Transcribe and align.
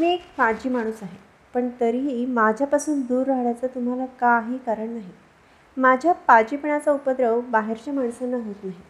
मी 0.00 0.12
एक 0.12 0.20
काळजी 0.36 0.68
माणूस 0.68 1.02
आहे 1.02 1.16
पण 1.54 1.68
तरीही 1.80 2.26
माझ्यापासून 2.26 3.00
दूर 3.00 3.26
राहण्याचं 3.26 3.66
तुम्हाला 3.66 4.06
काही 4.06 4.58
कारण 4.58 4.90
नाही. 4.90 5.10
माझ्या 5.76 6.12
पाजीपणाचा 6.12 6.92
उपद्रव 6.92 7.40
बाहेरच्या 7.40 7.94
माणसांना 7.94 8.36
होत 8.36 8.54
नाही. 8.64 8.80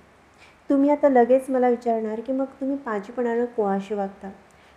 तुम्ही 0.70 0.90
आता 0.90 1.08
लगेच 1.08 1.50
मला 1.50 1.68
विचारणार 1.68 2.20
की 2.20 2.32
मग 2.32 2.44
तुम्ही 2.44 2.76
पाजीपणानं 2.76 3.44
कोणाशी 3.44 3.94
वागता? 3.94 4.30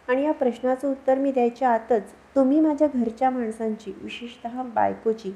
आणि 0.08 0.24
या 0.24 0.32
प्रश्नाचं 0.32 0.92
उत्तर 0.92 1.18
मी 1.18 1.32
द्यायच्या 1.32 1.70
आतच 1.70 2.04
तुम्ही 2.36 2.60
माझ्या 2.60 2.88
घरच्या 2.88 3.30
माणसांची 3.30 3.94
विशेषत 4.02 4.48
बायकोची 4.76 5.32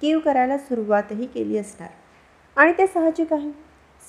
कीव 0.00 0.18
करायला 0.18 0.58
सुरुवातही 0.58 1.26
केली 1.26 1.58
असणार. 1.58 1.88
आणि 2.56 2.72
ते 2.72 2.86
साहजिक 2.86 3.32
आहे. 3.32 3.50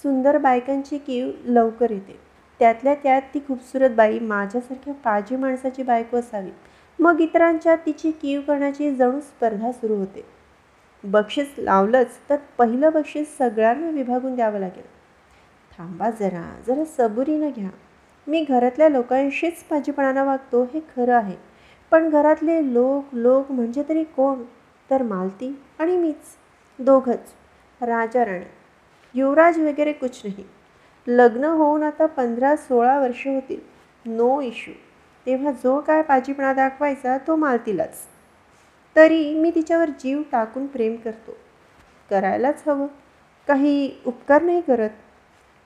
सुंदर 0.03 0.37
बायकांची 0.37 0.97
कीव 0.97 1.31
लवकर 1.45 1.91
येते. 1.91 2.30
त्यातल्या 2.61 2.95
त्यात 2.95 3.21
ती 3.33 3.39
खूपसूरत 3.39 3.89
बाई 3.89 4.19
माझ्यासारख्या 4.19 4.93
पाजी 4.93 5.35
माणसाची 5.35 5.83
बायको 5.83 6.17
असावी. 6.17 6.49
मग 6.99 7.21
इतरांच्या 7.21 7.75
तिची 7.75 8.11
कीव 8.11 8.41
करण्याची 8.41 8.95
जणू 8.95 9.19
स्पर्धा 9.19 9.71
सुरू 9.71 9.95
होते. 9.95 10.25
बक्षीस 11.03 11.53
लावलंच 11.57 12.07
तर 12.29 12.35
पहिलं 12.57 12.91
बक्षीस 12.93 13.37
सगळ्यांना 13.37 13.89
विभागून 13.89 14.35
द्यावं 14.35 14.59
लागेल. 14.59 14.83
थांबा 15.77 16.09
जरा 16.09 16.61
जरा 16.67 16.85
सबुरीनं 16.85 17.49
घ्या. 17.49 17.69
मी 18.27 18.45
घरातल्या 18.49 18.89
लोकांशीच 18.89 19.63
भाजीपणानं 19.69 20.25
वागतो 20.25 20.63
हे 20.63 20.79
खरं 20.79 21.15
आहे. 21.15 21.35
पण 21.91 22.09
घरातले 22.09 22.73
लोक 22.73 23.15
लोक 23.15 23.51
म्हणजे 23.51 23.83
तरी 23.89 24.03
कोण? 24.03 24.43
तर 24.89 25.03
मालती 25.03 25.61
आणि 25.79 25.97
मीच. 25.97 26.37
दोघंच. 26.79 27.33
राजा 27.81 28.25
राणी. 28.25 28.45
युवराज 29.13 29.59
वगैरे 29.59 29.93
कुछ 29.93 30.21
नाही. 30.25 30.60
लग्न 31.07 31.43
होऊन 31.43 31.83
आता 31.83 32.05
पंधरा 32.05 32.55
सोळा 32.55 32.99
वर्ष 32.99 33.27
होतील. 33.27 33.59
नो 34.05 34.41
इश्यू 34.41 34.73
तेव्हा 35.25 35.51
जो 35.51 35.79
काय 35.81 36.01
पाजीपणा 36.01 36.53
दाखवायचा 36.53 37.17
तो 37.17 37.35
मालतीलाच. 37.35 37.95
तरी 38.95 39.33
मी 39.33 39.51
तिच्यावर 39.55 39.89
जीव 39.89 40.21
टाकून 40.31 40.67
प्रेम 40.67 40.95
करतो. 40.95 41.37
करायलाच 42.09 42.63
हवं. 42.67 42.87
काही 43.47 43.91
उपकार 44.05 44.41
नाही 44.41 44.61
करत. 44.61 44.89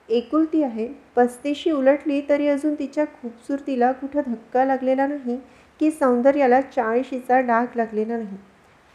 एकुलती 0.08 0.62
आहे. 0.62 0.88
पस्तीशी 1.16 1.70
उलटली 1.70 2.20
तरी 2.28 2.48
अजून 2.48 2.74
तिच्या 2.74 3.04
खूबसूरतीला 3.04 3.92
कुठं 3.92 4.20
धक्का 4.26 4.64
लागलेला 4.64 5.06
नाही 5.06 5.40
की 5.80 5.90
सौंदर्याला 5.90 6.60
चाळीशीचा 6.60 7.40
डाग 7.40 7.66
लागलेला 7.76 8.16
नाही. 8.16 8.36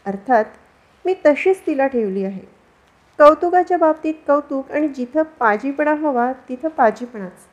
अर्थात 0.06 0.44
मी 1.04 1.14
तशीच 1.26 1.66
तिला 1.66 1.86
ठेवली 1.86 2.24
आहे. 2.24 2.61
कौतुकाच्या 3.18 3.76
बाबतीत 3.78 4.14
कौतुक 4.26 4.70
आणि 4.72 4.88
जिथं 4.88 5.22
पाजीपणा 5.40 5.94
हवा 5.94 6.32
तिथं 6.48 6.68
पाजीपणाच. 6.68 7.46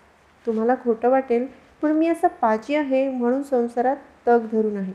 तुम्हाला 0.45 0.75
खोटं 0.83 1.09
वाटेल 1.09 1.45
पण 1.81 1.91
मी 1.91 2.07
असं 2.07 2.27
पाजी 2.41 2.75
आहे 2.75 3.07
म्हणून 3.09 3.43
संसारात 3.43 3.95
तग 4.27 4.45
धरून 4.51 4.77
आहे 4.77 4.93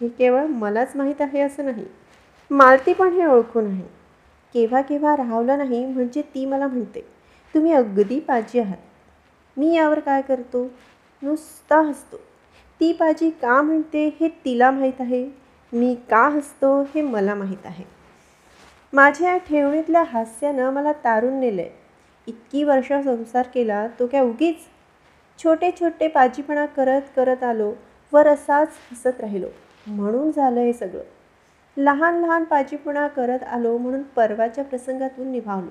हे 0.00 0.08
केवळ 0.08 0.46
मलाच 0.46 0.96
माहीत 0.96 1.20
आहे 1.20 1.40
असं 1.40 1.64
नाही. 1.64 1.84
मालती 2.50 2.92
पण 2.92 3.12
हे 3.12 3.26
ओळखून 3.26 3.66
आहे 3.66 3.84
केव्हा 4.54 4.82
केव्हा 4.82 5.16
राहवलं 5.16 5.58
नाही 5.58 5.84
म्हणजे 5.86 6.22
ती 6.34 6.44
मला 6.46 6.66
म्हणते 6.66 7.00
तुम्ही 7.54 7.72
अगदी 7.72 8.20
पाजी 8.20 8.58
आहात. 8.60 8.76
मी 9.56 9.74
यावर 9.74 10.00
काय 10.00 10.22
करतो? 10.22 10.66
नुसता 11.22 11.80
हसतो. 11.80 12.16
ती 12.80 12.92
पाजी 12.92 13.30
का 13.42 13.60
म्हणते 13.62 14.06
हे 14.20 14.28
तिला 14.44 14.70
माहीत 14.70 15.00
आहे? 15.00 15.26
मी 15.72 15.94
का 16.10 16.26
हसतो 16.28 16.80
हे 16.94 17.02
मला 17.02 17.34
माहीत 17.34 17.66
आहे. 17.66 17.84
माझ्या 18.92 19.30
या 19.32 19.38
ठेवणीतल्या 19.38 20.02
हास्यानं 20.02 20.70
मला 20.70 20.92
तारून 20.92 21.40
नेलं 21.40 21.62
आहे 21.62 21.70
इतकी 22.26 22.64
वर्ष 22.64 22.92
संसार 22.92 23.46
केला 23.54 23.86
तो 23.98 24.06
काय 24.06 24.20
उगीच 24.20 24.56
छोटे 25.38 25.70
छोटे 25.80 26.08
पाजीपणा 26.08 26.66
करत 26.66 27.00
करत 27.16 27.42
आलो 27.42 27.72
वर 28.12 28.26
असाच 28.26 28.68
हसत 28.92 29.20
राहिलो. 29.20 29.46
म्हणून 29.86 30.30
झालं 30.30 30.60
हे 30.60 30.72
सगळं. 30.72 31.02
लहान 31.76 32.20
लहान 32.20 32.44
पाजीपणा 32.44 33.08
करत 33.08 33.42
आलो 33.42 33.76
म्हणून 33.78 34.02
परवाच्या 34.02 34.64
प्रसंगातून 34.64 35.30
निभावलो. 35.32 35.70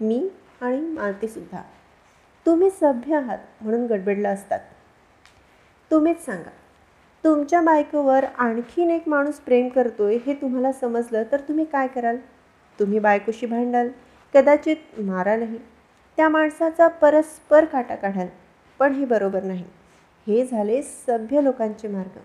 मी 0.00 0.28
आणि 0.60 0.80
मालतीसुद्धा 0.80 1.62
तुम्ही 2.46 2.70
सभ्य 2.70 3.16
आहात 3.16 3.38
म्हणून 3.60 3.86
गडबडला 3.86 4.28
असतात. 4.28 4.60
तुम्हीच 5.90 6.24
सांगा. 6.24 6.50
तुमच्या 7.24 7.60
बायकोवर 7.60 8.24
आणखीन 8.38 8.90
एक 8.90 9.08
माणूस 9.08 9.38
प्रेम 9.40 9.68
करतोय 9.68 10.18
हे 10.26 10.34
तुम्हाला 10.34 10.72
समजलं 10.72 11.22
तर 11.32 11.40
तुम्ही 11.40 11.64
काय 11.64 11.86
कराल? 11.86 12.16
तुम्ही 12.78 12.98
बायकोशी 12.98 13.46
भांडाल 13.46 13.88
कदाचित 14.34 14.76
मारालही 14.98 15.58
त्या 16.16 16.28
माणसाचा 16.28 16.88
परस्पर 16.88 17.64
काटा 17.64 17.94
काढाल 17.94 18.26
पण 18.78 18.92
हे 18.92 19.04
बरोबर 19.04 19.42
नाही. 19.42 19.64
हे 20.26 20.46
झाले 20.46 20.82
सभ्य 20.82 21.42
लोकांचे 21.42 21.88
मार्ग. 21.88 22.18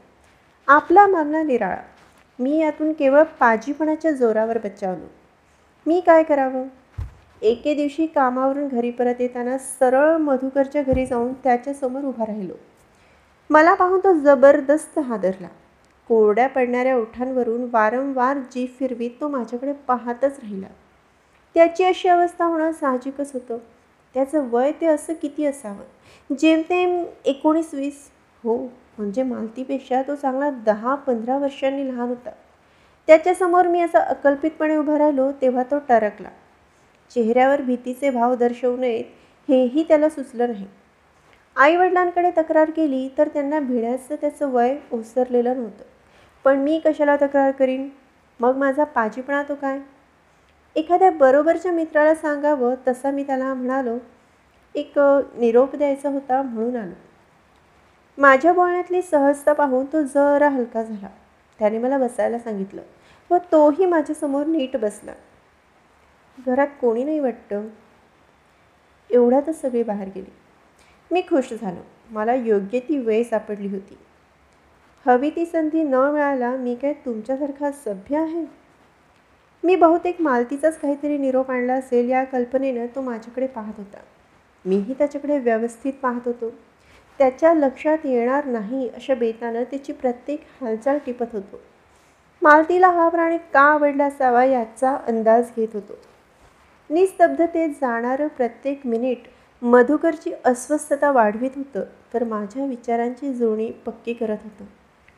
आपला 0.67 1.07
मामला 1.07 1.43
निराळा. 1.43 1.77
मी 2.39 2.61
यातून 2.61 2.93
केवळ 2.93 3.23
पाजीपणाच्या 3.23 4.11
जोरावर 4.11 4.57
बचावलो. 4.57 5.05
मी 5.85 6.01
काय 6.05 6.23
करावं? 6.23 6.63
एके 7.41 7.73
दिवशी 7.73 8.05
कामावरून 8.05 8.67
घरी 8.67 8.91
परत 8.91 9.15
येताना 9.19 9.57
सरळ 9.57 10.17
मधुकरच्या 10.17 10.81
घरी 10.81 11.05
जाऊन 11.05 11.33
त्याच्यासमोर 11.33 12.03
उभा 12.03 12.25
राहिलो. 12.25 12.53
मला 13.49 13.73
पाहून 13.73 13.99
तो 13.99 14.19
जबरदस्त 14.19 14.99
हादरला. 14.99 15.47
कोरड्या 16.13 16.47
पडणाऱ्या 16.47 16.97
ओठांवरून 16.97 17.69
वारंवार 17.71 18.37
जी 18.37 18.67
फिरवीत 18.79 19.09
तो 19.21 19.27
माझ्याकडे 19.27 19.73
पाहतच 19.73 20.39
राहिला. 20.39 20.67
त्याची 21.53 21.83
अशी 21.83 22.07
अवस्था 22.07 22.45
होणं 22.45 22.71
साहजिकच 22.71 23.31
होतं. 23.33 23.57
त्याचं 24.13 24.47
वय 24.51 24.71
ते 24.71 24.85
असं 24.85 25.13
किती 25.13 25.45
असावं? 25.45 26.35
जेमतेम 26.39 27.03
एकोणीस 27.25 27.73
वीस. 27.73 28.09
हो 28.43 28.57
म्हणजे 28.97 29.23
मालतीपेक्षा 29.23 30.01
तो 30.01 30.15
चांगला 30.15 30.49
दहा 30.49 30.95
पंधरा 30.95 31.37
वर्षांनी 31.37 31.87
लहान 31.87 32.09
होता. 32.09 32.29
त्याच्यासमोर 33.07 33.67
मी 33.67 33.81
असं 33.81 33.99
अकल्पितपणे 33.99 34.75
उभा 34.75 34.97
राहिलो 34.97 35.31
तेव्हा 35.31 35.63
तो 35.63 35.79
टरकला. 35.79 36.29
चेहऱ्यावर 37.09 37.61
भीतीचे 37.61 38.09
भाव 38.09 38.35
दर्शवू 38.35 38.77
नयेत 38.77 39.05
हेही 39.47 39.83
त्याला 39.83 40.09
सुचलं 40.09 40.47
नाही. 40.47 40.67
आईवडिलांकडे 41.55 42.31
तक्रार 42.37 42.69
केली 42.69 43.09
तर 43.17 43.27
त्यांना 43.27 43.59
भिण्याचं 43.59 44.15
त्याचं 44.15 44.51
वय 44.51 44.77
ओसरलेलं 44.91 45.55
नव्हतं. 45.55 45.83
पण 46.43 46.57
मी 46.57 46.79
कशाला 46.85 47.15
तक्रार 47.15 47.51
करीन? 47.51 47.89
मग 48.39 48.57
माझा 48.57 48.83
पाजीपणा 48.83 49.43
तो 49.43 49.55
काय? 49.55 49.79
एखाद्या 50.75 51.11
बरोबरच्या 51.11 51.71
मित्राला 51.71 52.15
सांगावं 52.15 52.75
तसा 52.87 53.11
मी 53.11 53.23
त्याला 53.23 53.53
म्हणालो. 53.53 53.97
एक 54.75 54.93
निरोप 55.35 55.75
द्यायचा 55.75 56.09
होता 56.09 56.41
म्हणून 56.41 56.75
आलो. 56.75 56.93
माझ्या 58.17 58.53
बोलण्यातली 58.53 59.01
सहजता 59.01 59.53
पाहून 59.53 59.85
तो 59.85 60.01
जरा 60.01 60.49
हलका 60.49 60.83
झाला. 60.83 61.07
त्याने 61.59 61.77
मला 61.77 61.97
बसायला 61.97 62.39
सांगितलं 62.39 62.81
व 63.29 63.37
तोही 63.51 63.85
माझ्यासमोर 63.85 64.45
नीट 64.45 64.77
बसला. 64.77 65.13
घरात 66.45 66.67
कोणी 66.81 67.03
नाही 67.03 67.19
वाटतं. 67.19 67.67
एवढ्यातच 69.11 69.61
सगळी 69.61 69.83
बाहेर 69.83 70.07
गेली. 70.15 70.31
मी 71.11 71.21
खुश 71.21 71.53
झालो. 71.61 71.81
मला 72.09 72.33
योग्य 72.33 72.79
ती 72.79 72.97
वेळ 72.97 73.23
सापडली 73.23 73.67
होती. 73.67 73.97
हवी 75.05 75.29
ती 75.29 75.45
संधी 75.45 75.83
न 75.83 75.93
मिळायला 75.93 76.49
मी 76.49 76.75
काय 76.75 76.93
तुमच्यासारखा 76.93 77.71
सभ्य 77.71 78.17
आहे? 78.17 78.45
मी 79.63 79.75
बहुतेक 79.75 80.21
मालतीचाच 80.21 80.79
काहीतरी 80.79 81.17
निरोप 81.17 81.51
आणला 81.51 81.73
असेल 81.73 82.09
या 82.09 82.23
कल्पनेनं 82.23 82.85
तो 82.85 83.01
माझ्याकडे 83.01 83.47
पाहत 83.47 83.73
होता. 83.77 83.97
मीही 84.65 84.93
त्याच्याकडे 84.93 85.39
व्यवस्थित 85.39 85.93
पाहत 86.01 86.21
होतो. 86.25 86.49
त्याच्या 87.17 87.53
लक्षात 87.53 87.97
येणार 88.03 88.45
नाही 88.45 88.89
अशा 88.89 89.15
बेतानं 89.15 89.63
त्याची 89.63 89.93
प्रत्येक 89.93 90.41
हालचाल 90.61 90.97
टिपत 91.05 91.25
होतो. 91.33 91.59
मालतीला 92.41 92.87
हा 92.87 93.09
प्राणी 93.09 93.37
का 93.37 93.61
आवडला 93.61 94.05
असावा 94.05 94.45
याचा 94.45 94.97
अंदाज 95.07 95.51
घेत 95.57 95.67
होतो. 95.73 95.93
निस्तब्धतेत 96.89 97.69
जाणारं 97.69 98.27
प्रत्येक 98.27 98.81
मिनिट 98.85 99.17
मधुकरची 99.63 100.31
अस्वस्थता 100.45 101.11
वाढवित 101.11 101.51
होतं 101.55 101.83
तर 102.13 102.23
माझ्या 102.23 102.65
विचारांची 102.65 103.33
जुळणी 103.33 103.71
पक्की 103.71 104.13
करत 104.13 104.37
होतं. 104.43 104.65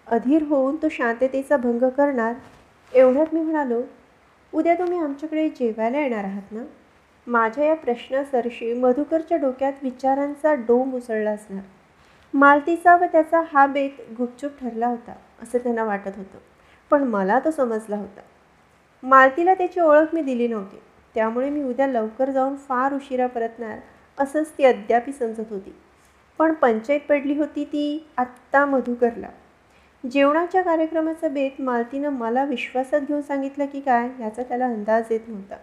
अधीर 0.08 0.44
होऊन 0.44 0.76
तो 0.76 0.90
शांततेचा 0.90 1.58
भंग 1.58 1.90
करणार 1.90 2.34
एवढ्यात 2.94 3.34
मी 3.34 3.40
म्हणालो 3.40 3.82
उद्या 4.54 4.74
तुम्ही 4.74 5.00
आमच्याकडे 5.00 5.50
जेवायला 5.50 6.00
येणार 6.00 6.24
आहात 6.24 6.52
ना? 6.52 6.64
माझ्या 7.28 7.66
या 7.66 7.76
प्रश्नासरशी 7.76 8.74
मधुकरच्या 8.74 9.38
डोक्यात 9.38 9.74
विचारांचा 9.84 10.54
डोंब 10.54 10.96
उसळला 10.96 11.32
असणार. 11.32 11.64
मालतीचा 12.34 12.96
व 12.96 13.06
त्याचा 13.12 13.42
हा 13.54 13.66
बेत 13.68 14.02
गुपचूप 14.18 14.52
ठरला 14.60 14.88
होता 14.88 15.14
असं 15.44 15.58
त्यांना 15.58 15.84
वाटत 15.84 16.18
होतं 16.18 16.38
पण 16.92 17.04
मला 17.04 17.40
तो 17.40 17.52
समजला 17.52 17.98
होता. 17.98 18.22
मालतीला 19.04 19.54
त्याची 19.54 19.80
ओळख 19.80 20.14
मी 20.14 20.22
दिली 20.22 20.48
नव्हती 20.48 20.80
त्यामुळे 21.16 21.50
मी 21.50 21.64
उद्या 21.64 21.88
लवकर 21.88 22.30
जाऊन 22.30 22.56
फार 22.56 22.94
उशिरा 22.94 23.28
परतणार 23.28 23.80
असंच 24.18 24.52
ती 24.58 24.64
अद्यापी 24.64 25.12
समजत 25.12 25.52
होती. 25.52 25.74
पण 26.40 26.54
पंचायत 26.54 27.02
पडली 27.10 27.38
होती 27.38 27.64
ती 27.64 28.08
आत्ता 28.18 28.66
मधुकरला. 28.66 29.28
जेवणाच्या 30.12 30.62
कार्यक्रमाचा 30.62 31.28
बेत 31.28 31.62
मालतीनं 31.62 32.10
मला 32.10 32.44
विश्वासात 32.46 33.02
घेऊन 33.02 33.22
सांगितलं 33.22 33.66
की 33.66 33.80
काय 33.80 34.10
याचा 34.20 34.44
त्याला 34.44 34.66
अंदाज 34.66 35.04
येत 35.12 35.28
नव्हता. 35.28 35.56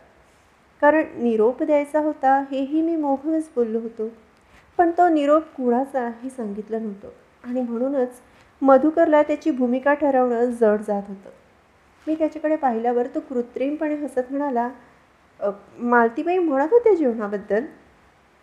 कारण 0.82 1.04
निरोप 1.16 1.62
द्यायचा 1.62 2.00
होता 2.00 2.38
हेही 2.50 2.80
मी 2.82 2.96
मोघमच 2.96 3.48
बोललो 3.54 3.80
होतो. 3.80 4.08
पण 4.78 4.90
तो 4.90 5.08
निरोप 5.08 5.42
कुणाचा 5.56 6.08
हे 6.22 6.30
सांगितलं 6.30 6.82
नव्हतं. 6.82 7.08
आणि 7.44 7.60
म्हणूनच 7.60 8.20
मधुकरला 8.62 9.22
त्याची 9.22 9.50
भूमिका 9.50 9.94
ठरवणं 9.94 10.50
जड 10.50 10.80
जात 10.86 11.02
होतं. 11.08 11.30
मी 12.06 12.14
त्याच्याकडे 12.14 12.56
पाहिल्यावर 12.56 13.06
तो 13.06 13.20
कृत्रिमपणे 13.20 13.94
हसत 13.94 14.30
म्हणाला 14.30 14.68
मालतीबाई 15.80 16.38
म्हणत 16.38 16.72
होते 16.72 16.96
जेवणाबद्दल? 16.96 17.64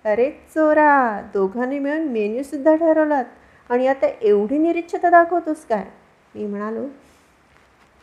अरे 0.05 0.29
चोरा! 0.55 1.21
दोघांनी 1.33 1.79
मिळून 1.79 2.07
मेन्यूसुद्धा 2.07 2.75
ठरवलात. 2.75 3.25
आणि 3.69 3.88
आता 3.88 4.07
एवढी 4.21 4.57
निरीच्छता 4.57 5.10
दाखवतोस 5.10 5.66
काय? 5.66 5.86
मी 6.36 6.45
म्हणालो 6.45 6.86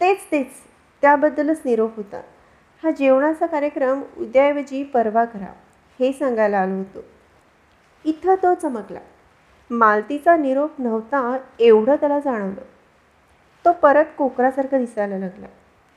तेच 0.01 0.25
तेच. 0.33 0.47
त्याबद्दलच 1.03 1.61
निरोप 1.65 1.97
होता. 1.97 2.21
हा 2.83 2.91
जेवणाचा 2.91 3.47
कार्यक्रम 3.47 4.03
उद्याऐवजी 4.19 4.83
परवा 4.85 5.25
करा 5.25 5.53
हे 6.01 6.13
सांगायला 6.13 6.59
आलो 6.59 6.77
होतो. 6.77 7.05
इथं 8.05 8.35
तो 8.43 8.55
चमकला. 8.55 9.01
मालतीचा 9.71 10.37
निरोप 10.37 10.81
नव्हता 10.81 11.37
एवढं 11.61 11.97
त्याला 11.97 12.19
जाणवलं. 12.21 12.61
तो 13.65 13.73
परत 13.73 14.05
कोकरासारखं 14.19 14.79
दिसायला 14.81 15.19
लागला. 15.19 15.47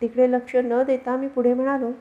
तिकडे 0.02 0.32
लक्ष 0.32 0.56
न 0.56 0.82
देता 0.84 1.16
मी 1.18 1.28
पुढे 1.28 1.54
म्हणालो 1.54 1.92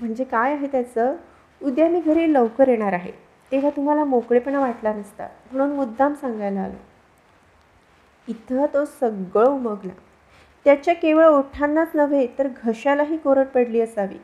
म्हणजे 0.00 0.24
काय 0.24 0.52
आहे 0.52 0.66
त्याचं? 0.66 1.14
उद्या 1.60 1.88
मी 1.88 2.00
घरी 2.00 2.32
लवकर 2.32 2.68
येणार 2.68 2.92
आहे. 2.92 3.12
तेव्हा 3.52 3.70
तुम्हाला 3.70 4.04
मोकळेपणा 4.04 4.60
वाटला 4.60 4.92
नसता. 4.92 5.28
म्हणून 5.52 5.76
मुद्दाम 5.76 6.14
सांगायला 6.14 6.60
आलो. 6.60 6.76
इथं 8.28 8.66
तो 8.74 8.84
सगळं 8.84 9.46
उमगला. 9.46 9.92
त्याच्या 10.64 10.94
केवळ 10.94 11.24
ओठांनाच 11.24 11.88
नव्हे 11.94 12.26
तर 12.38 12.48
घशालाही 12.64 13.16
कोरड 13.16 13.46
पडली 13.46 13.80
असावी. 13.80 14.18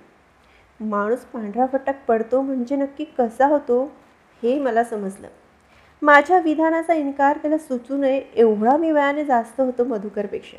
माणूस 0.81 1.19
पांढरा 1.19 1.67
फटक 1.67 1.95
पडतो 2.09 2.41
म्हणजे 2.41 2.77
नक्की 2.77 3.05
कसा 3.05 3.47
होतो 3.47 3.93
हे 4.43 4.61
मला 4.61 4.85
समजलं. 4.85 5.29
माझ्या 6.03 6.39
विधानाचा 6.39 6.95
इन्कार 6.95 7.37
त्याला 7.37 7.59
सुचू 7.59 7.97
नये 7.97 8.23
एवढा 8.35 8.77
मी 8.77 8.93
वयाने 8.93 9.25
जास्त 9.25 9.61
होतो 9.61 9.85
मधुकरपेक्षा. 9.85 10.59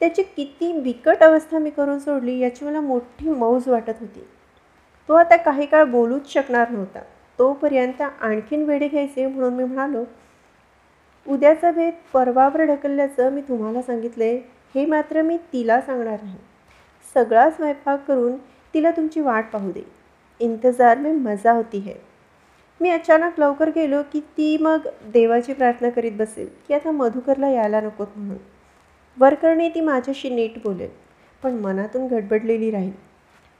त्याची 0.00 0.22
किती 0.22 0.80
बिकट 0.80 1.22
अवस्था 1.22 1.58
मी 1.58 1.70
करून 1.70 1.98
सोडली 1.98 2.38
याची 2.38 2.64
मला 2.64 2.80
मोठी 2.80 3.28
मौज 3.28 3.68
वाटत 3.68 3.92
होती. 4.00 4.28
तो 5.08 5.14
आता 5.14 5.36
काही 5.36 5.66
काळ 5.66 5.84
बोलूच 5.84 6.32
शकणार 6.32 6.70
नव्हता. 6.70 7.00
तोपर्यंत 7.38 8.02
आणखीन 8.02 8.62
वेळे 8.62 8.88
घ्यायचे 8.88 9.26
म्हणून 9.26 9.54
मी 9.54 9.64
म्हणालो 9.64 10.04
उद्याचा 11.26 11.70
भेद 11.70 11.92
परवावर 12.12 12.64
ढकलल्याचं 12.64 13.32
मी 13.32 13.40
तुम्हाला 13.40 13.82
सांगितले 13.82 14.34
हे 14.74 14.84
मात्र 14.86 15.22
मी 15.22 15.36
तिला 15.52 15.80
सांगणार 15.80 16.22
नाही. 16.22 16.36
सगळा 17.14 17.48
स्वयंपाक 17.50 18.04
करून 18.08 18.36
तिला 18.74 18.90
तुमची 18.90 19.20
वाट 19.20 19.50
पाहू 19.52 19.70
दे. 19.72 19.82
इंतजार 20.40 20.98
में 20.98 21.12
मजा 21.12 21.52
होती 21.52 21.78
है. 21.78 21.94
मी 22.80 22.90
अचानक 22.90 23.38
लवकर 23.40 23.68
गेलो 23.68 24.02
की 24.12 24.20
ती 24.20 24.56
मग 24.58 24.86
देवाची 25.12 25.52
प्रार्थना 25.52 25.90
करीत 25.90 26.12
बसेल 26.12 26.48
की 26.68 26.74
आता 26.74 26.90
मधुकरला 26.90 27.48
यायला 27.48 27.80
नकोत 27.80 28.06
म्हणून. 28.16 28.36
वरकरणी 29.16 29.68
ती 29.68 29.80
माझ्याशी 29.80 30.30
नीट 30.30 30.58
बोलेल 30.64 30.90
पण 31.42 31.54
मनातून 31.54 32.06
गडबडलेली 32.06 32.70
राहील. 32.70 32.92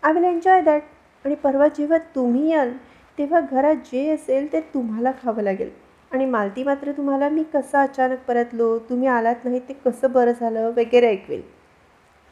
आय 0.03 0.13
विल 0.13 0.25
एन्जॉय 0.25 0.61
दॅट 0.61 0.83
आणि 1.25 1.35
परवा 1.35 1.69
जेव्हा 1.69 1.99
तुम्ही 2.15 2.51
याल 2.51 2.73
तेव्हा 3.19 3.41
घरात 3.41 3.75
जे 3.75 4.11
असेल 4.11 4.53
ते 4.53 4.61
तुम्हाला 4.61 5.11
खावं 5.23 5.43
लागेल. 5.43 5.71
आणि 6.13 6.27
मालती 6.27 6.65
मात्र 6.65 6.93
तुम्हाला 6.93 7.29
मी 7.29 7.43
कसं 7.43 7.79
अचानक 7.79 8.19
परतलो? 8.29 8.79
तुम्ही 8.79 9.09
आलात 9.09 9.35
नाही 9.45 9.61
ते 9.69 9.73
कसं 9.73 10.13
बरं 10.13 10.33
झालं? 10.41 10.73
वगैरे 10.77 11.07
ऐकवेल. 11.07 11.43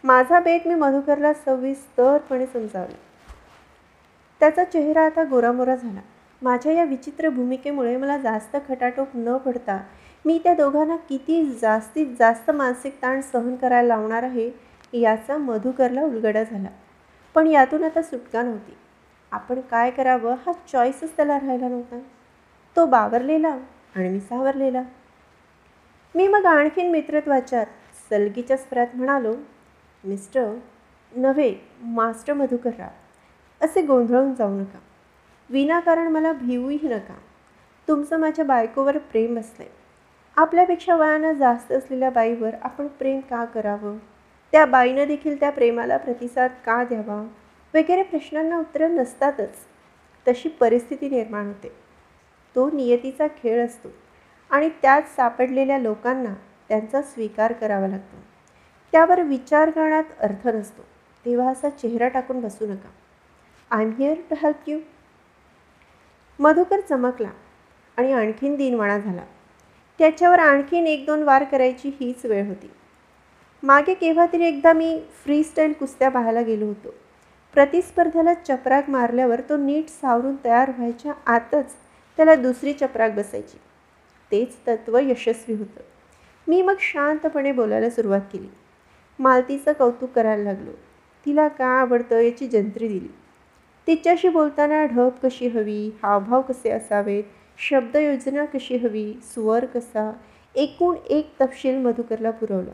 माझा 0.04 0.40
बेग 0.40 0.60
मी 0.66 0.75
मधुकरला 0.75 1.32
सविस्तरपणे 1.32 2.46
समजावला. 2.46 2.96
त्याचा 4.40 4.64
चेहरा 4.64 5.06
आता 5.06 5.25
गोरामोरा 5.25 5.76
झाला. 5.76 6.00
माझ्या 6.42 6.72
या 6.72 6.84
विचित्र 6.84 7.28
भूमिकेमुळे 7.28 7.96
मला 7.96 8.19
जास्त 8.19 8.56
खटाटोप 8.69 9.08
न 9.14 9.36
पडता 9.36 9.78
मी 10.25 10.40
त्या 10.44 10.54
दोघांना 10.54 10.96
किती 10.96 11.44
जास्तीत 11.60 12.06
जास्त 12.19 12.50
मानसिक 12.50 13.02
ताण 13.02 13.20
सहन 13.20 13.56
करायला 13.56 13.88
लावणार 13.88 14.22
आहे 14.22 14.50
याचा 14.92 15.36
मधुकरला 15.36 16.02
उलगडा 16.02 16.42
झाला. 16.42 16.69
पण 17.34 17.46
यातून 17.46 17.84
आता 17.84 18.02
सुटका 18.02 18.42
नव्हती. 18.42 18.76
आपण 19.34 19.60
काय 19.60 19.90
करावं? 19.90 20.34
हा 20.46 20.52
चॉईसच 20.52 21.16
त्याला 21.16 21.38
राहिला 21.38 21.69
नव्हता. 21.69 21.98
तो 22.76 22.86
बावरलेला 22.86 23.48
आणि 23.96 24.08
मी 24.08 24.20
सावरलेला. 24.20 24.82
मी 26.14 26.28
मग 26.28 26.46
आणखीन 26.46 26.90
मित्रत्वाच्या 26.90 27.64
सलगीच्या 28.10 28.56
स्वरात 28.56 28.86
म्हणालो 28.94 29.34
मिस्टर 30.04 30.54
नव्हे 31.16 31.54
मास्टर 31.82 32.32
मधुकरराव 32.32 32.88
असे 33.64 33.82
गोंधळून 33.82 34.34
जाऊ 34.34 34.50
नका. 34.50 34.78
विनाकारण 35.50 36.08
मला 36.08 36.32
भिवूही 36.32 36.78
नका. 36.82 37.14
तुमचं 37.88 38.20
माझ्या 38.20 38.44
बायकोवर 38.44 38.98
प्रेम 38.98 39.38
असलंय. 39.38 39.69
आपल्यापेक्षा 40.36 40.96
वयानं 40.96 41.32
जास्त 41.32 41.72
असलेल्या 41.72 42.10
बाईवर 42.10 42.54
आपण 42.62 42.86
प्रेम 42.86 43.20
का 43.20 43.44
करावं? 43.44 43.98
त्या 44.52 44.66
बाईनं 44.66 45.04
देखील 45.06 45.40
त्या 45.40 45.50
प्रेमाला 45.50 45.96
प्रतिसाद 45.96 46.50
का 46.50 46.84
द्यावा? 46.84 47.28
वगैरे 47.75 48.03
प्रश्नांना 48.03 48.59
उत्तरं 48.59 48.94
नसतातच. 48.97 49.55
तशी 50.29 50.49
परिस्थिती 50.49 51.09
निर्माण 51.09 51.47
होते. 51.47 51.69
तो 52.55 52.71
नियतीचा 52.71 53.26
खेळ 53.26 53.65
असतो 53.65 53.88
आणि 54.50 54.69
त्यात 54.82 55.03
सापडलेल्या 55.17 55.79
लोकांना 55.79 56.35
त्यांचा 56.69 57.03
स्वीकार 57.03 57.53
करावा 57.53 57.88
लागतो. 57.88 58.17
त्यावर 58.93 59.23
विचार 59.23 59.71
करण्यात 59.71 60.05
अर्थ 60.21 60.49
नसतो. 60.49 60.82
तेव्हा 61.25 61.50
असा 61.50 61.69
चेहरा 61.69 62.09
टाकून 62.09 62.41
बसू 62.41 62.67
नका. 62.67 62.88
I 63.71 63.85
am 63.85 63.93
here 63.99 64.15
to 64.31 64.35
help 64.43 64.69
you 64.69 64.79
Madhukar 66.38 66.81
चमकला 66.81 67.31
आणि 67.97 68.12
आणखीन 68.12 68.56
दिनवाणा 68.56 68.99
झाला. 68.99 69.25
त्याच्यावर 69.99 70.38
आणखीन 70.38 70.87
एक 70.87 71.06
दोन 71.06 71.23
वार 71.23 71.44
करायची 71.44 71.88
हीच 72.00 72.27
वेळ 72.27 72.47
होती. 72.47 72.70
मागे 73.62 73.94
केव्हा 73.94 74.27
तरी 74.32 74.44
एकदा 74.44 74.73
मी 74.73 75.03
फ्री 75.25 75.43
स्टाईल 75.43 75.73
कुस्त्या 75.73 76.09
पाहायला 76.09 76.43
गेलो 76.43 76.67
होतो. 76.67 76.94
प्रतिस्पर्ध्याला 77.55 78.35
चपराक 78.35 78.91
मारल्यावर 78.91 79.41
तो 79.41 79.56
नीट 79.56 79.89
सावरून 79.89 80.37
तयार 80.45 80.71
व्हायच्या 80.71 81.12
आतच 81.27 81.73
त्याला 82.17 82.35
दुसरी 82.35 82.73
चपराक 82.73 83.12
बसायची. 83.12 83.59
तेच 84.33 84.56
तत्त्व 84.67 84.99
यशस्वी 84.99 85.55
होतं. 85.55 85.81
मी 86.49 86.62
मग 86.62 86.75
शांतपणे 86.79 87.53
बोलायला 87.53 87.91
सुरुवात 87.91 88.21
केली. 88.33 88.47
मालतीचं 89.19 89.73
कौतुक 89.73 90.11
करायला 90.11 90.43
लागलो. 90.43 90.71
तिला 91.27 91.49
का 91.49 91.67
आवडतं 91.67 92.21
याची 92.21 92.49
जंत्री 92.49 92.89
दिली. 92.89 93.09
तिच्याशी 93.87 94.29
बोलताना 94.29 94.85
ढब 94.85 95.09
कशी 95.23 95.47
हवी 95.47 95.91
हावभाव 96.03 96.43
कसे 96.43 96.71
असावेत 96.71 97.25
शब्दयोजना 97.59 98.45
कशी 98.45 98.77
हवी 98.77 99.15
स्वर 99.23 99.65
कसा 99.65 100.12
एकूण 100.55 100.97
एक 101.09 101.35
तपशील 101.41 101.77
मधुकरला 101.77 102.31
पुरवला. 102.31 102.73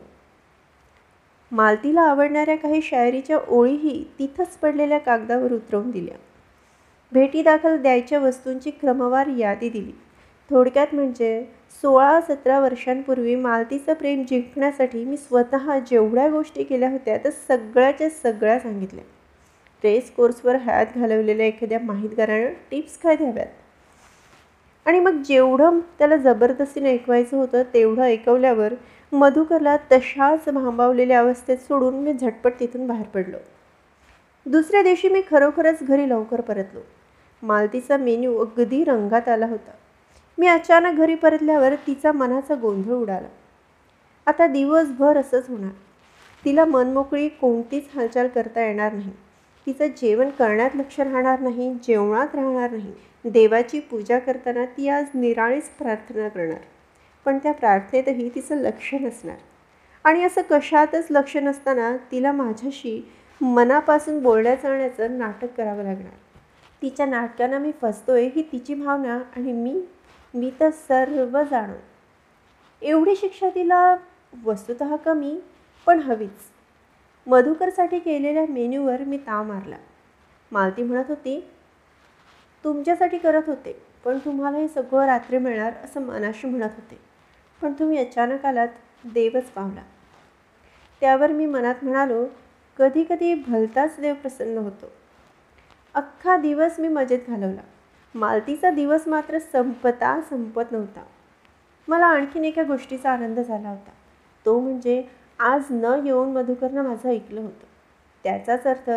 मालतीला 1.51 2.01
आवडणाऱ्या 2.01 2.55
काही 2.55 2.81
शायरीच्या 2.81 3.37
ओळीही 3.47 4.05
तिथंच 4.19 4.47
पडलेल्या 4.47 4.97
कागदावर 4.97 5.51
उतरवून 5.51 5.91
दिल्या. 5.91 6.15
भेटीदाखल 7.11 7.77
द्यायच्या 7.77 8.19
वस्तूंची 8.19 8.71
क्रमवार 8.71 9.27
यादी 9.27 9.69
दिली. 9.69 9.91
थोडक्यात 10.49 10.87
म्हणजे 10.93 11.45
सोळा 11.81 12.21
सतरा 12.21 12.59
वर्षांपूर्वी 12.59 13.35
मालतीचं 13.35 13.93
प्रेम 13.93 14.23
जिंकण्यासाठी 14.29 15.05
मी 15.05 15.17
स्वतः 15.17 15.79
जेवढ्या 15.79 16.29
गोष्टी 16.29 16.63
केल्या 16.63 16.91
होत्या 16.91 17.17
त्या 17.17 17.31
सगळ्याच्या 17.31 18.09
सगळ्या 18.09 18.59
सांगितल्या. 18.59 19.03
रेस 19.83 20.11
कोर्सवर 20.11 20.55
हात 20.55 20.85
घालवलेल्या 20.95 21.45
एखाद्या 21.45 21.79
माहितगारानं 21.79 22.49
टिप्स 22.71 22.97
काय 22.97 23.15
द्याव्यात? 23.15 23.47
आणि 24.85 24.99
मग 24.99 25.21
जेवढं 25.21 25.79
त्याला 25.79 26.17
जबरदस्तीने 26.17 26.89
ऐकवायचं 26.89 27.37
होतं 27.37 27.63
तेवढं 27.73 28.01
ऐकवल्यावर 28.01 28.73
मधुकरला 29.13 29.77
तशाच 29.77 30.49
भांबावलेल्या 30.49 31.19
अवस्थेत 31.19 31.57
सोडून 31.57 31.95
मी 31.95 32.13
झटपट 32.13 32.53
तिथून 32.59 32.87
बाहेर 32.87 33.05
पडलो. 33.05 33.37
दुसऱ्या 34.45 34.83
दिवशी 34.83 35.09
मी 35.09 35.21
खरोखरच 35.31 35.83
घरी 35.83 36.09
लवकर 36.09 36.41
परतलो. 36.41 36.79
मालतीचा 37.43 37.97
मेन्यू 37.97 38.37
अगदी 38.37 38.83
रंगात 38.83 39.27
आला 39.27 39.45
होता. 39.45 39.71
मी 40.37 40.47
अचानक 40.47 40.97
घरी 40.97 41.15
परतल्यावर 41.15 41.75
तिचा 41.75 42.11
मनाचा 42.11 42.55
गोंधळ 42.55 42.93
उडाला. 42.93 43.27
आता 44.27 44.47
दिवसभर 44.47 45.17
असंच 45.17 45.49
होणार. 45.49 45.71
तिला 46.45 46.65
मनमोकळी 46.65 47.29
कोणतीच 47.29 47.89
हालचाल 47.95 48.27
करता 48.27 48.65
येणार 48.65 48.93
नाही. 48.93 49.11
तिचं 49.65 49.87
जेवण 49.87 50.29
करण्यात 50.29 50.69
लक्ष 50.75 50.99
राहणार 50.99 51.39
नाही 51.39 51.73
जेवणात 51.83 52.35
राहणार 52.35 52.71
नाही. 52.71 52.93
देवाची 53.25 53.79
पूजा 53.79 54.19
करताना 54.19 54.65
ती 54.65 54.87
आज 54.87 55.05
निराळीच 55.13 55.69
प्रार्थना 55.69 56.27
करणार. 56.27 56.59
पण 57.25 57.37
त्या 57.37 57.51
प्रार्थनेतही 57.51 58.29
तिचं 58.35 58.55
लक्ष 58.55 58.93
नसणार. 58.93 59.37
आणि 60.03 60.23
असं 60.23 60.41
कशातच 60.49 61.07
लक्ष 61.09 61.37
नसताना 61.37 61.95
तिला 62.11 62.31
माझ्याशी 62.31 63.01
मनापासून 63.41 64.21
बोलण्या 64.23 64.55
चालण्याचं 64.55 65.17
नाटक 65.17 65.53
करावं 65.57 65.83
लागणार. 65.83 66.13
तिच्या 66.81 67.05
नाटकांना 67.05 67.57
मी 67.57 67.71
फसतोय 67.81 68.25
ही 68.25 68.41
तिची 68.41 68.73
भावना 68.73 69.19
आणि 69.35 69.51
मी 69.51 69.81
मी 70.33 70.51
तर 70.59 70.69
सर्व 70.69 71.37
जाणो 71.43 71.75
एवढी 72.81 73.15
शिक्षा 73.15 73.49
तिला 73.49 73.95
वस्तुत 74.45 74.83
कमी 75.05 75.39
पण 75.85 75.99
हवीच. 75.99 76.49
मधुकरसाठी 77.27 77.99
केलेल्या 77.99 78.45
मेन्यूवर 78.49 79.01
मी 79.01 79.17
ताव 79.17 79.43
मारला. 79.43 79.75
मालती 80.51 80.83
म्हणत 80.83 81.09
होती 81.09 81.39
तुमच्यासाठी 82.63 83.17
करत 83.17 83.47
होते 83.47 83.75
पण 84.03 84.17
तुम्हाला 84.17 84.57
हे 84.57 84.67
सगळं 84.67 85.05
रात्री 85.05 85.37
मिळणार 85.37 85.73
असं 85.83 86.01
मनाशी 86.01 86.47
म्हणत 86.47 86.69
होते. 86.75 87.10
पण 87.61 87.73
तुम्ही 87.73 87.97
अचानक 87.97 88.45
आलात 88.45 88.67
देवच 89.05 89.43
पावला. 89.43 89.81
त्यावर 91.01 91.31
मी 91.31 91.45
मनात 91.45 91.75
म्हणालो 91.81 92.25
कधी 92.77 93.03
कधी 93.09 93.33
भलताच 93.33 93.95
देव 93.99 94.13
प्रसन्न 94.13 94.57
होतो. 94.57 94.85
अख्खा 95.93 96.37
दिवस 96.37 96.79
मी 96.79 96.87
मजेत 96.87 97.19
घालवला. 97.27 97.61
मालतीचा 98.15 98.69
दिवस 98.69 99.07
मात्र 99.07 99.39
संपता 99.39 100.21
संपत 100.29 100.61
नव्हता. 100.71 101.03
मला 101.87 102.05
आणखीन 102.05 102.45
एका 102.45 102.63
गोष्टीचा 102.63 103.11
आनंद 103.11 103.39
झाला 103.39 103.69
होता. 103.69 103.91
तो 104.45 104.59
म्हणजे 104.59 105.03
आज 105.39 105.63
न 105.71 106.01
येऊन 106.05 106.31
मधुकरनं 106.31 106.83
माझं 106.83 107.09
ऐकलं 107.09 107.41
होतं. 107.41 107.65
त्याचाच 108.23 108.67
अर्थ 108.67 108.89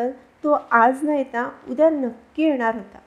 तो 0.45 0.53
आज 0.71 1.05
न 1.05 1.09
येता 1.09 1.51
उद्या 1.69 1.91
नक्की 1.91 2.43
येणार 2.43 2.75
होता. 2.75 2.99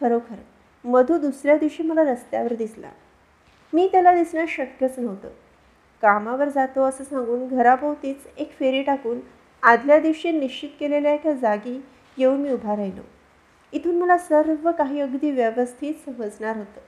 खरोखर 0.00 0.36
मधू 0.84 1.18
दुसऱ्या 1.18 1.56
दिवशी 1.56 1.82
मला 1.82 2.02
रस्त्यावर 2.02 2.54
दिसला. 2.54 2.88
मी 3.72 3.88
त्याला 3.92 4.14
दिसणं 4.14 4.44
शक्यच 4.48 4.98
नव्हतं. 4.98 5.28
कामावर 6.02 6.48
जातो 6.48 6.82
असं 6.82 7.04
सांगून 7.04 7.48
घराभोवतीच 7.48 8.26
एक 8.36 8.52
फेरी 8.58 8.82
टाकून 8.82 9.20
आदल्या 9.62 9.98
दिवशी 9.98 10.30
निश्चित 10.30 10.70
केलेल्या 10.80 11.12
एका 11.12 11.32
जागी 11.32 11.80
येऊन 12.16 12.40
मी 12.40 12.52
उभा 12.52 12.76
राहिलो. 12.76 13.02
इथून 13.72 13.98
मला 13.98 14.18
सर्व 14.18 14.70
काही 14.72 15.00
अगदी 15.00 15.30
व्यवस्थित 15.30 15.94
समजणार 16.06 16.56
होतं. 16.56 16.80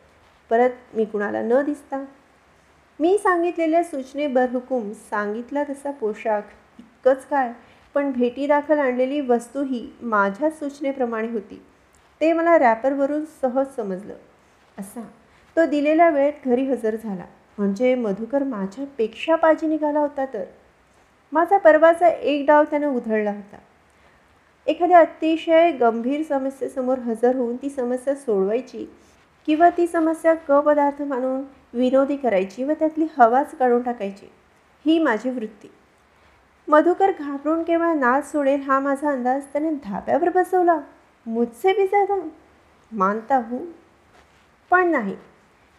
परत 0.51 0.71
मी 0.95 1.05
कुणाला 1.05 1.43
न 1.43 1.63
दिसता 1.63 2.05
मी 3.01 3.19
सांगितलेल्या 3.19 3.85
सूचने 3.85 4.27
बरहुकूम 4.27 4.93
सांगितला 5.11 5.63
तसा 5.65 5.91
पोशाख 5.91 6.43
इतकंच 6.79 7.27
काय 7.27 7.53
पण 7.95 8.11
भेटीदाखल 8.11 8.79
आणलेली 8.79 9.21
वस्तूही 9.21 9.89
माझ्या 10.03 10.51
सूचनेप्रमाणे 10.51 11.29
होती. 11.29 11.63
ते 12.21 12.33
मला 12.33 12.59
रॅपरवरून 12.59 13.25
सहज 13.43 13.75
समजलं. 13.77 14.15
असा 14.79 15.03
तो 15.57 15.67
दिलेल्या 15.67 16.09
वेळेत 16.09 16.33
घरी 16.45 16.65
हजर 16.65 16.97
झाला. 16.97 17.25
म्हणजे 17.59 17.95
मधुकर 17.95 18.43
माझ्यापेक्षा 18.43 19.37
पाजी 19.37 19.67
निघाला 19.67 20.01
होता 20.01 20.25
तर. 20.27 20.45
माझा 21.33 21.59
परवाचा 21.59 22.09
एक 22.09 22.47
डाव 22.47 22.65
त्यानं 22.65 22.87
उधळला 22.87 23.31
होता. 23.31 23.57
एखाद्या 24.67 24.99
अतिशय 24.99 25.71
गंभीर 25.73 26.23
समस्येसमोर 26.23 26.99
हजर 26.99 27.37
होऊन 27.37 27.57
ती 27.57 27.69
समस्या 27.69 28.15
सोडवायची 28.15 28.87
किंवा 29.47 29.71
ती 29.71 29.87
समस्या 29.87 30.35
क 30.35 30.53
पदार्थ 30.53 31.03
मानून 31.03 31.43
विनोदी 31.73 32.17
करायची 32.17 32.65
व 32.65 32.73
त्यातली 32.79 33.07
हवाच 33.19 33.55
काढून 33.55 33.83
टाकायची 33.83 34.27
ही 34.87 34.99
माझी 34.99 35.31
वृत्ती. 35.31 35.69
मधुकर 36.69 37.11
घाबरून 37.19 37.63
केवळ 37.63 37.95
नाच 37.95 38.33
सोडेल 38.33 38.61
हा 38.61 38.81
माझा 38.81 39.11
अंदाज 39.11 39.43
त्याने 39.45 39.71
धाब्यावर 39.71 40.29
बसवला. 40.29 40.81
मुझसे 41.27 41.73
भी 41.73 41.87
ज्यादा 41.87 42.29
मानता 42.93 43.37
हूँ. 43.37 43.61
पण 44.71 44.89
नाही. 44.89 45.17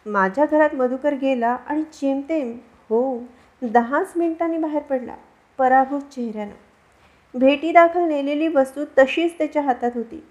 माझ्या 0.08 0.46
घरात 0.46 0.70
मधुकर 0.76 1.14
गेला 1.14 1.48
आणि 1.48 1.84
चिमतेम 1.84 2.58
हो 2.90 3.24
दहाच 3.62 4.14
मिनिटांनी 4.16 4.58
बाहेर 4.58 4.82
पडला 4.82 5.16
पराभूत 5.58 6.02
चेहऱ्यानं. 6.02 7.40
भेटीदाखल 7.40 8.08
नेलेली 8.08 8.48
वस्तू 8.48 8.86
तशीच 8.98 9.38
त्याच्या 9.38 9.62
हातात 9.62 9.92
होती. 9.96 10.24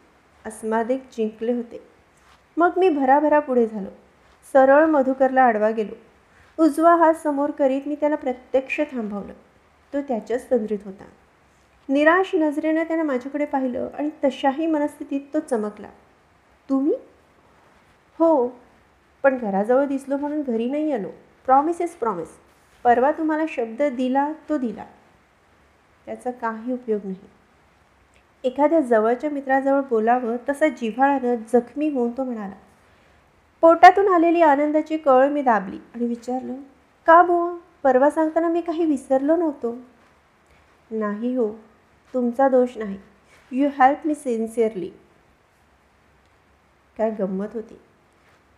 अस्मादिक 0.47 1.03
जिंकले 1.17 1.53
होते. 1.53 1.89
मग 2.57 2.71
मी 2.77 2.89
भराभरा 2.89 3.39
पुढे 3.39 3.67
झालो. 3.67 3.91
सरळ 4.53 4.85
मधुकरला 4.85 5.43
आडवा 5.43 5.71
गेलो. 5.71 5.95
उजवा 6.63 6.97
हात 6.97 7.15
समोर 7.15 7.51
करीत 7.51 7.83
मी 7.87 7.95
त्याला 7.95 8.17
प्रत्यक्ष 8.17 8.81
थांबवलं. 8.81 9.33
तो 9.93 10.01
त्याच्याच 10.01 10.51
तंद्रीत 10.51 10.79
होता. 10.85 11.05
निराश 11.89 12.31
नजरेनं 12.35 12.83
त्यानं 12.83 13.05
माझ्याकडे 13.05 13.45
पाहिलं 13.45 13.89
आणि 13.99 14.11
तशाही 14.25 14.67
मनस्थितीत 14.67 15.21
तो 15.35 15.41
चमकला. 15.41 15.89
तुम्ही? 16.69 16.95
हो 18.19 18.64
पण 19.25 19.37
घराजवळ 19.39 19.85
दिसलो 19.87 20.17
म्हणून 20.17 20.43
घरी 20.43 20.71
नाही 20.71 20.93
आलो. 20.93 21.09
प्रॉमिस 21.47 21.81
इज 21.81 21.91
प्रॉमिस 21.91 22.29
परवा 22.85 23.11
तुम्हाला 23.13 23.45
शब्द 23.49 23.83
दिला 23.83 24.33
तो 24.49 24.59
दिला. 24.59 24.85
त्याचा 26.07 26.31
काही 26.31 26.73
उपयोग 26.73 27.01
नाही. 27.05 27.17
एखाद्या 28.45 28.81
जवळच्या 28.81 29.31
मित्राजवळ 29.31 29.81
बोलावं 29.81 30.37
तसा 30.49 30.69
जिव्हाळानं 30.69 31.35
जखमी 31.53 31.89
होऊन 31.89 32.11
तो 32.11 32.25
म्हणाला 32.25 32.55
पोटातून 33.63 34.09
आलेली 34.09 34.41
आनंदाची 34.43 34.97
कळ 34.97 35.29
मी 35.29 35.43
दाबली. 35.43 35.79
आणि 35.95 36.07
विचारलं 36.07 36.55
का 37.07 37.23
बुवा 37.23 37.55
परवा 37.83 38.11
सांगताना 38.11 38.49
मी 38.49 38.61
काही 38.61 38.85
विसरलो 38.85 39.37
नव्हतो. 39.37 39.77
नाही 40.91 41.35
हो 41.37 41.49
तुमचा 42.15 42.49
दोष 42.49 42.77
नाही. 42.77 42.99
यू 43.53 43.69
हेल्प 43.79 44.07
मी 44.07 44.15
सिन्सिअरली 44.15 44.91
काय 46.97 47.11
गंमत 47.11 47.55
होती. 47.55 47.79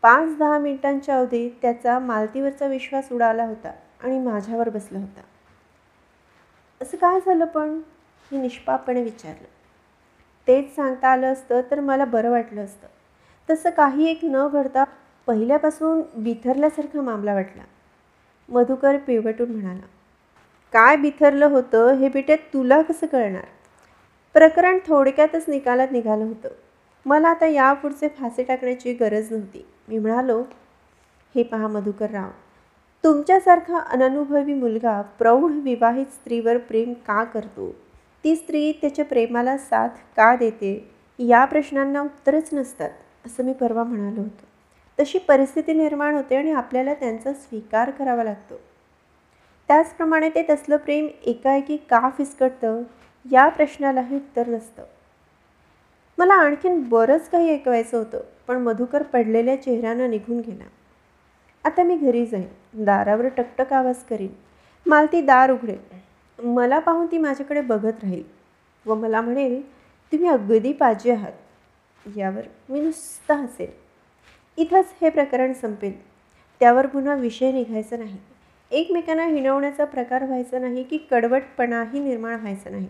पाच 0.03 0.37
दहा 0.38 0.59
मिनिटांच्या 0.59 1.19
अवधीत 1.19 1.50
त्याचा 1.62 1.99
मालतीवरचा 1.99 2.67
विश्वास 2.67 3.12
उडाला 3.12 3.45
होता 3.45 3.73
आणि 4.00 4.19
माझ्यावर 4.19 4.69
बसला 4.69 4.99
होता. 4.99 5.21
असं 6.83 6.97
काय 6.97 7.21
झालं 7.21 7.45
पण? 7.45 7.81
मी 8.33 8.38
निष्पापणे 8.38 9.03
विचारलं. 9.03 9.49
तेच 10.49 10.76
सांगता 10.76 11.09
आलं 11.09 11.33
असतं 11.33 11.61
तर 11.71 11.81
मला 11.81 12.05
बरं 12.05 12.31
वाटलं 12.31 12.65
असतं. 12.65 12.87
तसं 13.50 13.71
काही 13.71 14.11
एक 14.11 14.21
न 14.23 14.49
घडता 14.49 14.85
पहिल्यापासून 15.26 16.03
बिथरल्यासारखा 16.15 17.00
मामला 17.00 17.35
वाटला. 17.35 17.62
मधुकर 18.49 18.97
पिवटून 18.97 19.50
म्हणाला 19.50 19.87
काय 20.73 20.97
बिथरलं 20.97 21.47
होतं 21.47 21.95
हे 21.95 22.09
बेटे 22.09 22.37
तुला 22.37 22.83
कसं 22.83 23.07
कळणार? 23.07 23.45
प्रकरण 24.35 24.79
थोडक्यातच 24.87 25.45
निकालात 25.49 25.88
निघालं 25.91 26.25
होतं. 26.25 26.49
मला 27.07 27.29
आता 27.29 27.47
यापुढचे 27.47 28.09
फासे 28.09 28.43
टाकण्याची 28.43 28.93
गरज 28.93 29.33
नव्हती. 29.33 29.67
मी 29.88 29.99
म्हणालो 29.99 30.43
हे 31.35 31.43
पहा 31.43 31.69
मधुकरराव 31.69 32.28
तुमच्यासारखा 33.05 33.78
अननुभवी 33.78 34.55
मुलगा 34.55 35.02
प्रौढ 35.02 35.50
विवाहित 35.50 36.07
स्त्रीवर 36.07 36.59
प्रेम 36.59 36.93
का 36.93 37.25
करतो? 37.25 37.75
ती 38.25 38.37
स्त्री 38.37 38.73
त्याच्या 38.73 39.05
प्रेमाला 39.05 39.59
साथ 39.59 39.88
का 39.88 40.37
देते? 40.37 40.95
या 41.19 41.45
प्रश्नांना 41.45 42.00
उत्तरच 42.00 42.49
नसतात 42.52 42.90
असं 43.26 43.45
मी 43.45 43.52
परवा 43.52 43.85
म्हणालो 43.85 44.21
होतो. 44.21 44.45
तशी 45.00 45.19
परिस्थिती 45.19 45.73
निर्माण 45.73 46.14
होते 46.14 46.37
आणि 46.37 46.52
आपल्याला 46.52 46.95
त्यांचा 46.95 47.33
स्वीकार 47.33 47.90
करावा 47.90 48.25
लागतो. 48.25 48.55
त्याचप्रमाणे 49.69 50.31
ते 50.31 50.47
तसलं 50.50 50.76
प्रेम 50.76 51.09
एकाएकी 51.25 51.76
का 51.76 52.11
फिसकटतं? 52.19 52.83
या 53.31 53.49
प्रश्नालाही 53.49 54.16
उत्तर 54.16 54.49
नसतं. 54.49 54.83
मला 56.19 56.35
आणखीन 56.35 56.88
बरंच 56.88 57.31
काही 57.31 57.55
ऐकवायचं 57.55 57.99
होतं. 57.99 58.21
पण 58.49 58.57
मधुकर 58.57 59.03
पडलेल्या 59.03 59.62
चेहऱ्यानं 59.62 60.11
निघून 60.11 60.41
गेला. 60.41 60.65
आता 61.65 61.83
मी 61.83 61.97
घरी 61.97 62.26
जाईन. 62.26 62.85
दारावर 62.85 63.29
टकटक 63.29 63.73
आवाज 63.73 63.97
करीन. 63.97 64.29
मालती 64.87 65.21
दार 65.21 65.50
उघडेल. 65.50 65.79
मला 66.38 66.79
पाहून 66.79 67.07
ती 67.07 67.19
माझ्याकडे 67.19 67.61
बघत 67.61 68.03
राहील. 68.03 68.23
व 68.87 68.95
मला 68.95 69.21
म्हणेल 69.21 69.73
तुम्ही 70.12 70.29
अगदी 70.29 70.73
पाजी 70.73 71.11
आहात. 71.11 71.33
यावर 72.17 72.43
मी 72.69 72.81
नुसतं 72.81 73.35
हसेल. 73.35 73.71
इथंच 74.57 74.87
हे 75.00 75.11
प्रकरण 75.11 75.53
संपेल. 75.53 75.93
त्यावर 76.61 76.87
पुन्हा 76.87 77.15
विषय 77.15 77.53
निघायचा 77.53 77.97
नाही. 77.97 78.17
एकमेकांना 78.71 79.25
हिणवण्याचा 79.25 79.85
प्रकार 79.85 80.25
व्हायचा 80.25 80.59
नाही 80.59 80.83
की 80.83 80.99
कडवटपणाही 81.11 82.00
निर्माण 82.00 82.35
व्हायचा 82.35 82.71
नाही. 82.71 82.88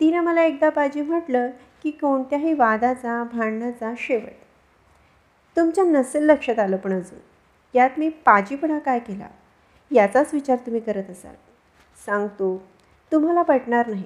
तिनं 0.00 0.20
मला 0.20 0.42
एकदा 0.42 0.68
पाजी 0.68 1.02
म्हटलं 1.02 1.50
की 1.82 1.90
कोणत्याही 1.90 2.54
वादाचा 2.54 3.24
भांडणाचा 3.32 3.92
शेवट 3.98 4.49
तुमच्या 5.56 5.84
नसेल 5.84 6.22
लक्षात 6.22 6.58
आलं 6.58 6.76
पण 6.76 6.92
अजून. 6.92 7.18
यात 7.74 7.90
मी 7.98 8.08
पाजीपणा 8.08 8.78
काय 8.78 8.98
केला? 8.98 9.28
याचाच 9.90 10.34
विचार 10.34 10.56
तुम्ही 10.56 10.80
करत 10.80 11.10
असाल. 11.10 11.34
सांगतो 12.06 12.62
तुम्हाला 13.12 13.42
पटणार 13.42 13.86
नाही. 13.86 14.04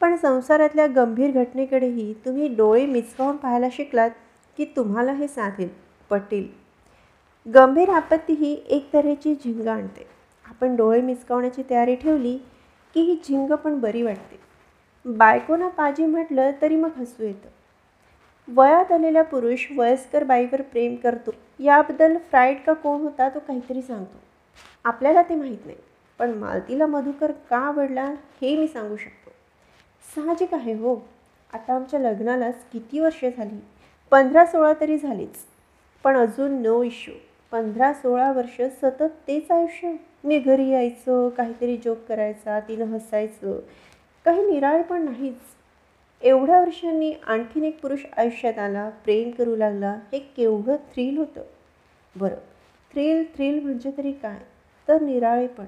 पण 0.00 0.16
संसारातल्या 0.16 0.86
गंभीर 0.86 1.30
घटनेकडेही 1.30 2.14
तुम्ही 2.24 2.54
डोळे 2.54 2.86
मिचकावून 2.86 3.36
पाहायला 3.36 3.66
शिकलात 3.72 4.10
की 4.56 4.64
तुम्हाला 4.64 5.12
हे 5.12 5.28
साधेल 5.28 5.68
पटेल. 6.10 6.48
गंभीर 7.54 7.88
आपत्ती 7.88 8.32
ही 8.32 8.62
एक 8.68 8.92
तऱ्हेची 8.94 9.34
झिंग 9.34 9.66
आणते. 9.66 10.06
आपण 10.44 10.76
डोळे 10.76 11.00
मिचकावण्याची 11.00 11.62
तयारी 11.70 11.94
ठेवली 11.94 12.38
की 12.94 13.00
ही 13.00 13.20
झिंग 13.28 13.52
पण 13.52 13.80
बरी 13.80 14.02
वाटते. 14.02 14.40
बायकोना 15.04 15.68
पाजी 15.68 16.06
म्हटलं 16.06 16.50
तरी 16.62 16.76
मग 16.76 16.90
हसू 16.96 17.24
येतं. 17.24 17.48
वयात 18.48 18.92
आलेला 18.92 19.22
पुरुष 19.22 19.66
वयस्कर 19.76 20.24
बाईवर 20.24 20.62
प्रेम 20.62 20.96
करतो. 20.96 21.30
याबद्दल 21.58 22.16
फ्राईड 22.16 22.56
का 22.66 22.72
कोण 22.72 23.00
होता 23.00 23.28
तो 23.28 23.38
काहीतरी 23.38 23.82
सांगतो. 23.82 24.18
आपल्याला 24.84 25.22
ते 25.22 25.34
माहीत 25.34 25.66
नाही. 25.66 25.78
पण 26.18 26.30
मालतीला 26.30 26.86
मधुकर 26.86 27.32
का 27.32 27.58
आवडला 27.58 28.04
हे 28.42 28.56
मी 28.56 28.68
सांगू 28.68 28.96
शकतो. 28.96 29.30
साहजिक 30.16 30.54
आहे 30.54 30.72
हो. 30.72 30.96
आता 31.52 31.74
आमच्या 31.74 32.00
लग्नालाच 32.00 32.54
किती 32.72 33.00
वर्षे 33.00 33.30
झाली? 33.36 33.60
पंधरा 34.10 34.46
सोळा 34.46 34.72
तरी 34.80 34.98
झालीच. 34.98 35.36
पण 36.04 36.16
अजून 36.16 36.62
नो 36.62 36.82
इश्यू 36.82 37.14
पंधरा 37.50 37.92
सोळा 37.92 38.32
वर्ष 38.32 38.60
सतत 38.60 39.02
तेच 39.02 39.50
आयुष्य. 39.50 39.92
मी 40.24 40.38
घरी 40.38 40.68
यायचं 40.68 41.28
काहीतरी 41.28 41.76
जोक 41.76 41.98
करायचा 42.08 42.60
तिनं 42.60 42.84
हसायचं. 42.84 43.60
काही 44.24 44.50
निराळे 44.50 44.82
पण 44.82 45.02
नाहीच. 45.02 45.40
एवढ्या 46.24 46.60
वर्षांनी 46.60 47.12
आणखीन 47.26 47.64
एक 47.64 47.80
पुरुष 47.80 47.98
आयुष्यात 48.16 48.58
आला 48.58 48.88
प्रेम 48.88 49.30
करू 49.30 49.56
लागला 49.56 49.98
हे 50.12 50.18
केवढं 50.18 50.76
थ्रिल 50.76 51.18
होतं. 51.18 51.42
बरं 52.16 52.34
थ्रिल 52.92 53.24
थ्रिल 53.34 53.64
म्हणजे 53.64 53.90
तरी 53.98 54.12
काय? 54.12 54.38
तर 54.88 55.00
निराळेपण. 55.00 55.64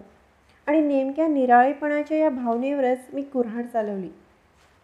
आणि 0.67 0.81
नेमक्या 0.81 1.29
निराळेपणाच्या 1.29 2.19
या 2.19 2.31
भावनेवरच 2.31 2.99
मी 3.13 3.23
कुऱ्हाड 3.23 3.67
चालवली. 3.67 4.09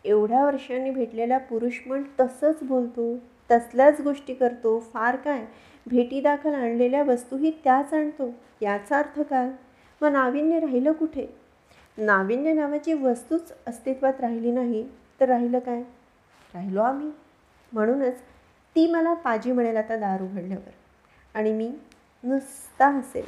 एवढ्या 0.05 0.45
वर्षांनी 0.45 0.91
भेटलेला 0.91 1.39
पुरुष 1.39 1.79
पण 1.79 2.03
तसंच 2.21 2.59
बोलतो 2.63 3.17
तसल्याच 3.51 4.01
गोष्टी 4.01 4.35
करतो 4.35 4.79
फार 4.93 5.17
काय? 5.17 5.45
भेटीदाखल 5.87 6.55
आणलेल्या 6.55 7.03
वस्तूही 7.03 7.51
त्याच 7.65 7.95
आणतो 7.95 8.35
याचा 8.61 8.99
अर्थ 8.99 9.21
काय? 9.21 9.49
मग 10.03 10.13
नाविन्य 10.13 10.61
राहिलं 10.61 10.93
कुठे? 10.93 11.27
नाविन्य 11.99 12.53
नावाची 12.53 12.93
वस्तूच 12.93 13.53
अस्तित्वात 13.67 14.21
राहिली 14.21 14.51
नाही. 14.51 14.85
तर 15.23 15.29
राहिलं 15.29 15.59
काय? 15.59 15.83
राहिलो 16.55 16.83
आम्ही. 16.83 17.11
म्हणूनच 17.73 18.15
ती 18.75 18.93
मला 18.93 19.15
पाजी 19.15 19.53
म्हणेल 19.53 19.77
आता 19.77 19.97
दार 19.97 20.23
उघडल्यावर. 20.23 20.71
आणि 21.35 21.53
मी 21.53 21.73
नुसता 22.25 22.89
हसेल. 22.89 23.25